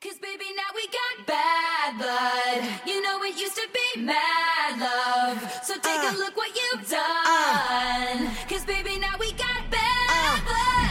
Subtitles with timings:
[0.00, 2.80] Cause baby, now we got bad blood.
[2.86, 5.40] You know it used to be mad love.
[5.62, 8.30] So take a uh, look what you've uh, done.
[8.48, 10.90] Cause baby, now we got bad uh, blood.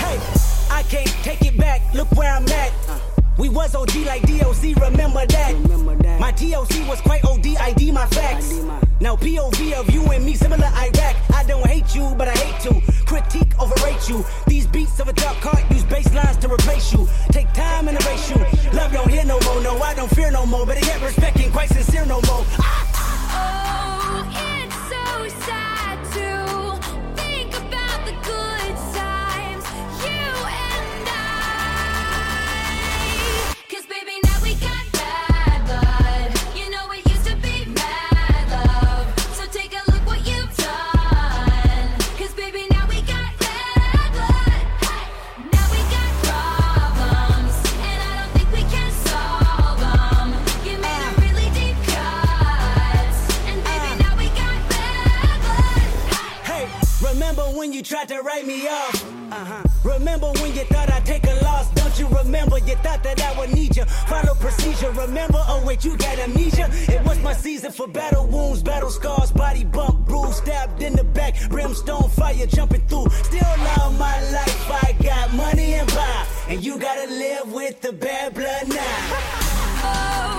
[0.00, 1.82] Hey, I can't take it back.
[1.94, 3.05] Look where I'm at.
[3.38, 6.18] We was OG like DOC, remember that.
[6.18, 8.52] My DOC was quite OD, ID my facts.
[8.98, 11.16] Now POV of you and me, similar Iraq.
[11.34, 14.24] I don't hate you, but I hate to critique, overrate you.
[14.46, 17.06] These beats of a dark heart use bass lines to replace you.
[17.30, 18.36] Take time and erase you.
[18.72, 20.64] Love don't hear no more, no, I don't fear no more.
[20.64, 21.65] Better get respect ain't quite
[57.56, 59.04] when you tried to write me off?
[59.32, 59.62] Uh-huh.
[59.84, 61.70] Remember when you thought I'd take a loss?
[61.72, 62.58] Don't you remember?
[62.58, 63.84] You thought that I would need you.
[63.84, 64.90] Follow procedure.
[64.90, 65.42] Remember?
[65.48, 66.68] Oh wait, you got amnesia.
[66.88, 71.04] It was my season for battle wounds, battle scars, body bump, bruise, stabbed in the
[71.04, 73.08] back, brimstone fire jumping through.
[73.24, 74.70] Still love my life.
[74.84, 79.52] I got money and power, and you gotta live with the bad blood now.
[79.88, 80.35] Oh,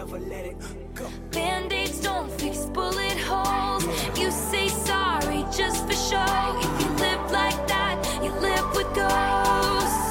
[0.00, 0.56] never let it
[0.94, 1.06] go.
[1.30, 3.84] Band-aids don't fix bullet holes.
[4.18, 6.36] You say sorry just for show.
[6.64, 10.08] If you live like that, you live with ghosts.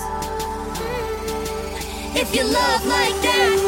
[2.21, 3.58] If you love like that,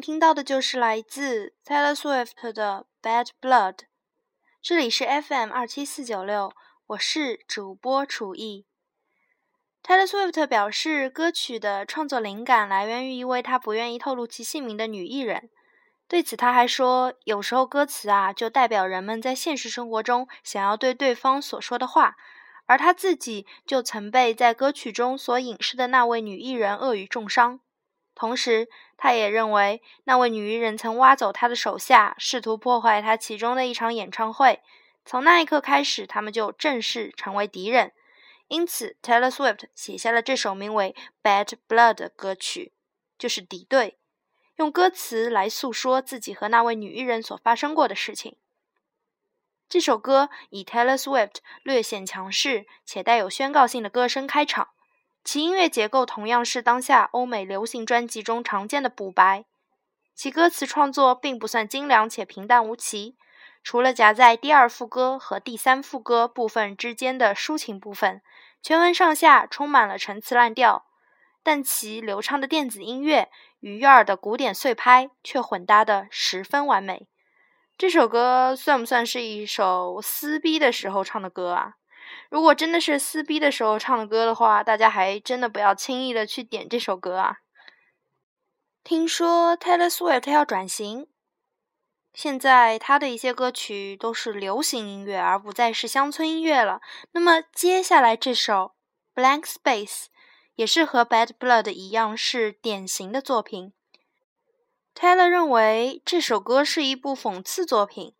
[0.00, 3.74] 听到的就是来自 Taylor Swift 的《Bad Blood》，
[4.62, 6.52] 这里是 FM 二七四九六，
[6.86, 8.64] 我是主播楚艺。
[9.82, 15.50] Taylor Swift 表示，歌曲的创作灵感来源于一位他不愿意透露其姓名的女艺人。
[16.08, 22.16] 对此，他还说，有时候歌词啊，就代表人们在现实生活中想要对对方所说的话，
[22.64, 27.60] 而他自己就曾被在歌曲中所影视的那位女艺人恶语重伤。
[28.20, 34.60] 同时，他也认为那位女艺人曾挖走他的手下，试图破坏他其中的一场演唱会。
[35.06, 37.92] 从那一刻开始，他们就正式成为敌人。
[38.48, 40.94] 因此，Taylor Swift 写下了这首名为
[41.46, 42.72] 《Bad Blood》的歌曲，
[43.18, 43.96] 就是敌对，
[44.56, 48.36] 用歌词来诉说自己和那位女艺人所发生过的事情。
[49.66, 54.68] 这首歌以 Taylor Swift 略显强势且带有宣告性的歌声开场。
[55.22, 59.44] 其音乐结构同样是当下欧美流行专辑中常见的补白，
[60.14, 63.16] 其歌词创作并不算精良且平淡无奇，
[63.62, 68.22] 除了夹在第二副歌和第三副歌部分之间的抒情部分，
[68.62, 70.86] 全文上下充满了陈词滥调，
[71.42, 73.30] 但其流畅的电子音乐
[73.60, 77.06] 与悦耳的古典碎拍却混搭得十分完美。
[77.76, 81.74] 这首歌算不算是一首撕逼的时候唱的歌啊？
[82.30, 87.38] 如果真的是撕逼的时候唱的歌的话，大家还真的不要轻易的去点这首歌啊。
[88.84, 91.08] 听说 Taylor Swift 要转型，
[92.14, 96.80] 现在他的一些歌曲都是流行音乐，而不再是乡村音乐了。
[97.10, 98.74] 那么接下来这首
[99.20, 100.04] 《Blank Space》
[100.54, 103.72] 也是和《Bad Blood》一样是典型的作品。
[104.94, 108.14] Taylor 认为这首歌是一部讽刺作品，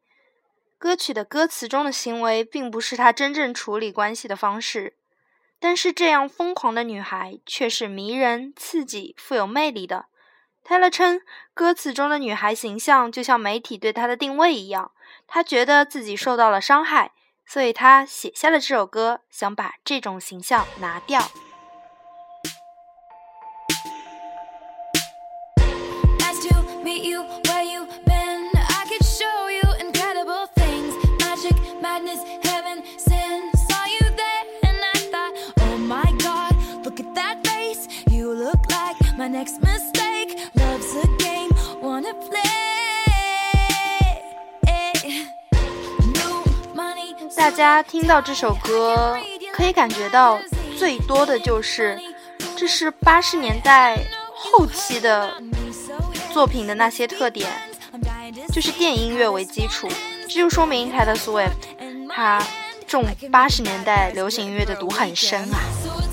[0.80, 4.94] 歌曲的歌词中的行为并不是他真正处理关系的方式，
[5.58, 10.06] 但是这样疯狂的女孩却是迷人、刺激、富有魅力的。
[10.66, 11.20] Taylor 称，
[11.52, 14.92] 歌词中的女孩形象就像媒体对她的定位一样，
[15.26, 17.12] 她觉得自己受到了伤害，
[17.44, 21.20] 所以她写下了这首歌，想把这种形象拿掉。
[26.18, 27.22] Nice to meet you
[47.36, 49.18] 大家听到这首歌，
[49.52, 50.38] 可以感觉到
[50.78, 51.98] 最多的就是，
[52.56, 53.98] 这是八十年代
[54.34, 55.34] 后期的
[56.32, 57.48] 作品的那些特点，
[58.52, 59.88] 就是电音乐为基础，
[60.22, 61.50] 这就说明 Taylor Swift
[62.14, 62.42] 他
[62.86, 66.09] 中八十年代流行音乐的毒很深啊。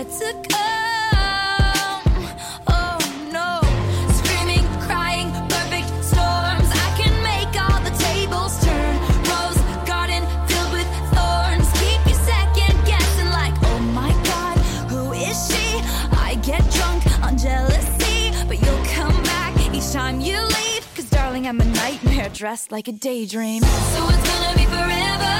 [0.00, 2.02] Yet to come.
[2.66, 2.98] Oh
[3.32, 3.60] no.
[4.14, 6.68] Screaming, crying, perfect storms.
[6.72, 8.94] I can make all the tables turn.
[9.28, 11.68] Rose garden filled with thorns.
[11.80, 14.58] Keep you second guessing, like, oh my god,
[14.90, 15.80] who is she?
[16.12, 20.86] I get drunk on jealousy, but you'll come back each time you leave.
[20.94, 23.62] Cause darling, I'm a nightmare dressed like a daydream.
[23.62, 25.36] So it's gonna be forever,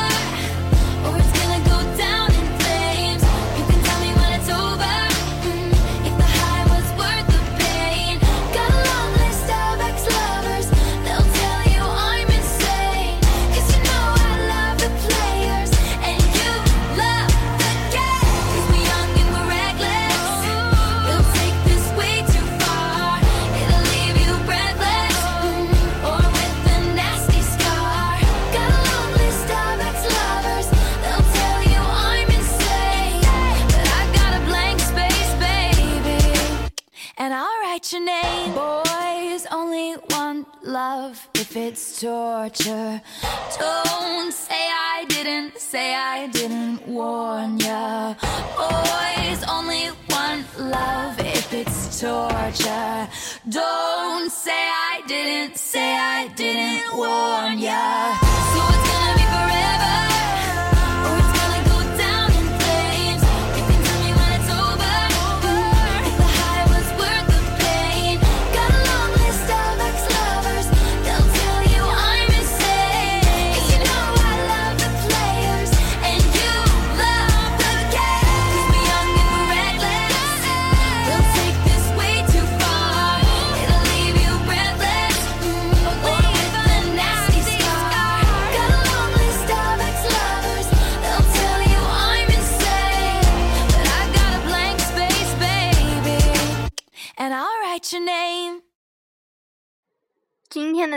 [45.60, 48.14] say I didn't warn ya.
[48.56, 53.08] Boys only want love if it's torture.
[53.46, 58.29] Don't say I didn't, say I didn't warn ya.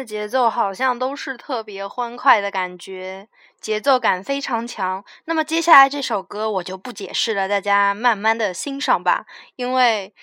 [0.04, 3.28] 节奏好像都是特别欢快的感觉，
[3.60, 5.04] 节奏感非常强。
[5.26, 9.26] 那么接下来这首歌我就不解释了，大家慢慢的欣赏吧。
[9.56, 10.14] 因为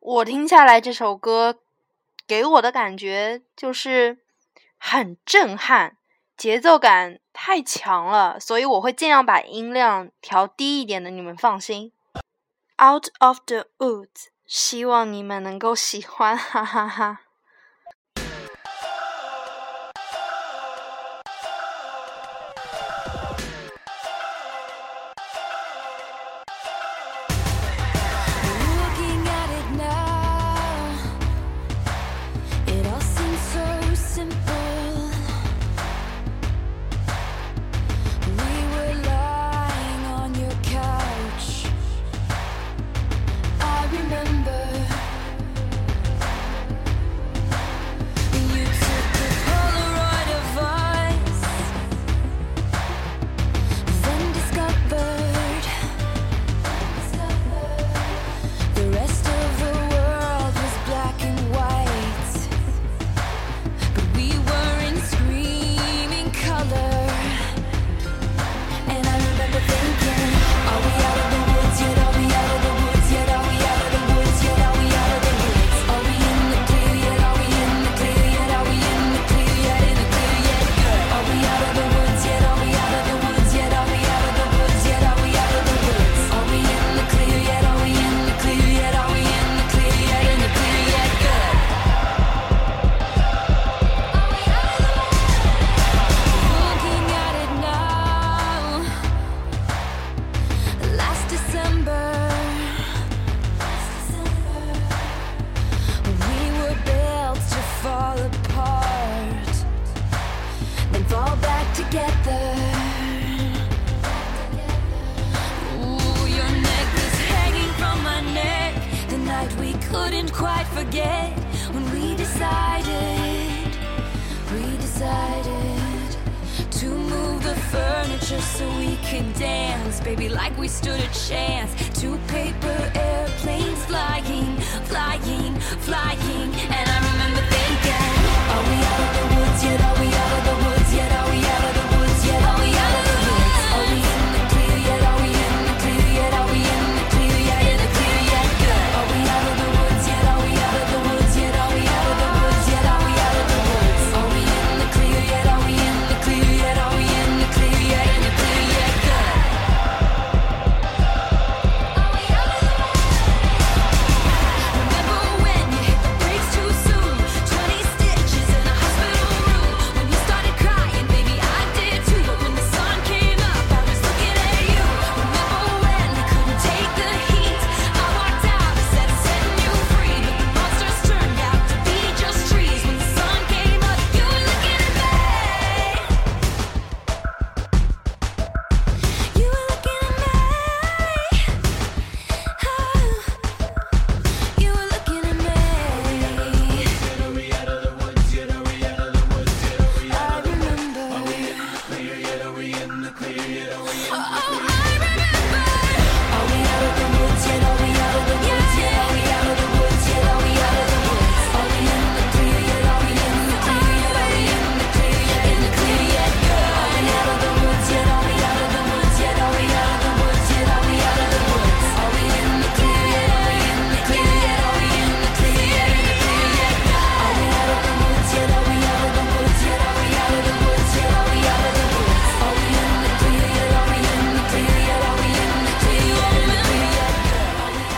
[0.00, 1.58] 我听下来这首歌
[2.26, 4.18] 给我的感觉就是
[4.78, 5.96] 很震撼，
[6.36, 11.92] 节奏感太强了，所以我会尽量把音量调低一点的，你们放心。
[12.80, 17.20] Out of the woods，希望你们能够喜欢，哈哈哈。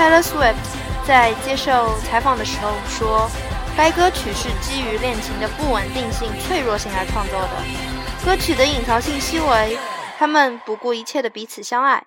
[0.01, 0.57] Taylor Swift
[1.07, 3.31] 在接受采访的时候说，
[3.77, 8.25] 该歌曲是基于恋情的不稳定性、脆弱性而创作的。
[8.25, 9.77] 歌曲的隐藏信息为
[10.17, 12.07] 他们不顾一切的彼此相爱。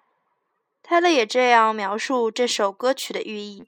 [0.84, 3.68] Taylor 也这样描述这首歌曲的寓意：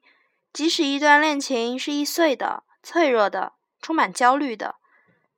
[0.52, 4.78] 即使一段恋情是易碎的、脆弱的、充满焦虑的，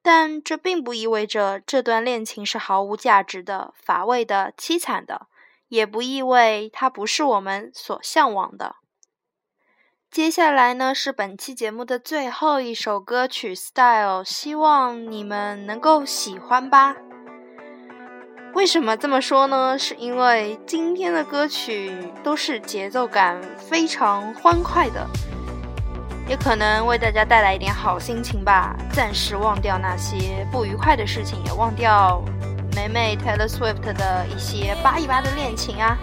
[0.02, 5.28] 但这并不意味着这段恋情是毫无价值的、乏味的、凄惨的。
[5.68, 8.76] 也不意味它不是我们所向往的。
[10.10, 16.96] 接下来呢是本期节目的最后一首歌曲《Style》，希望你们能够喜欢吧。
[18.54, 19.78] 为什么这么说呢？
[19.78, 25.06] 是因为今天的歌曲都是节奏感非常欢快的，
[26.28, 32.24] 也可能为大家带来一点好心情吧，暂时忘掉那些不愉快的事情，也忘掉
[32.78, 35.98] 美美 Taylor Swift 的一些扒一扒的恋情啊。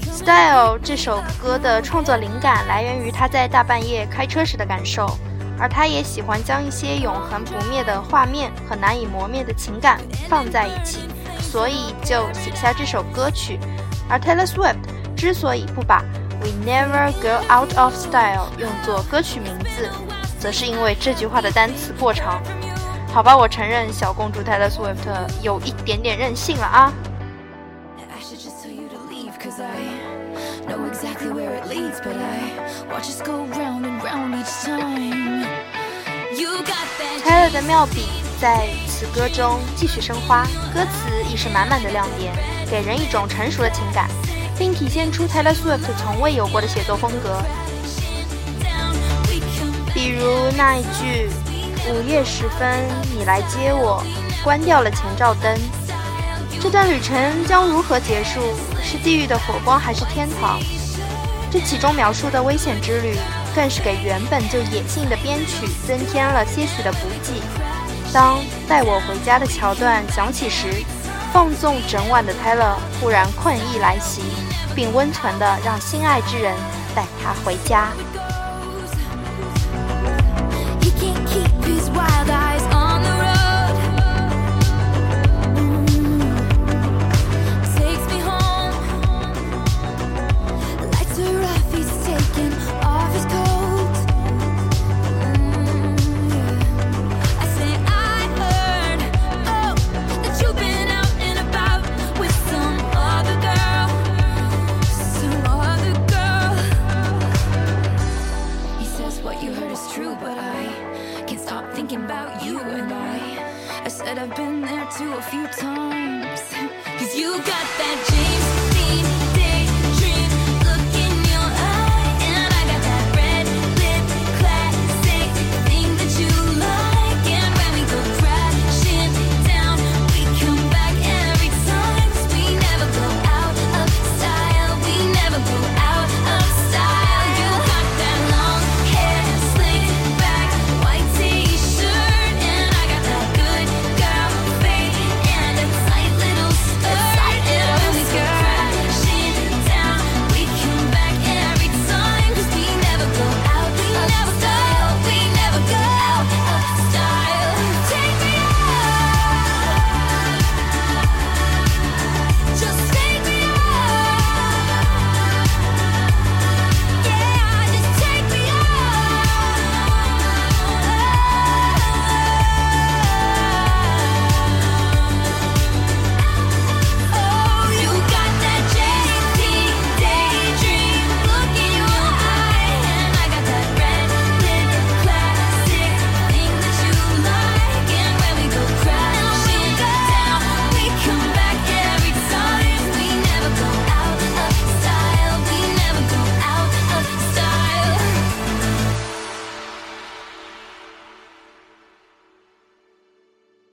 [0.16, 5.18] 《Style》这首歌的创作灵感来源于他在大半夜开车时的感受，
[5.58, 11.00] 而他也喜欢将一些永恒不灭的画面和难以磨灭的情感放在一起，
[11.40, 13.58] 所以就写下这首歌曲。
[14.08, 14.76] 而 Taylor Swift
[15.16, 16.04] 之所以不把
[16.40, 19.90] "We Never Go Out of Style" 用作歌曲名字，
[20.38, 22.40] 则是因为这句话的单词过长。
[23.12, 24.96] 好吧，我承认小公主 Taylor Swift
[25.42, 26.90] 有一点点任性了啊。
[37.22, 38.06] Taylor 的妙笔
[38.40, 42.32] 在此歌中继续生花，歌词亦是满满的亮点，
[42.70, 44.08] 给人一种成熟的情感，
[44.58, 47.42] 并体现出 Taylor Swift 从未有过的写作风格。
[49.92, 51.28] 比如那一句
[51.90, 52.86] “午夜时分，
[53.16, 54.02] 你来接我”，
[54.44, 55.58] 关掉了前照灯。
[56.60, 58.40] 这段旅程将如何结束？
[58.80, 60.60] 是地狱的火光，还是天堂？
[61.50, 63.16] 这其中描述的危险之旅，
[63.54, 67.42] 更是给原本就野性的编曲增添了些许的补给。
[68.12, 70.84] 当带我回家的桥段响起时，
[71.32, 74.22] 放纵整晚的泰勒忽然困意来袭，
[74.74, 76.54] 并温存地让心爱之人
[76.94, 77.88] 带他回家。
[81.32, 82.41] Keep his wild eyes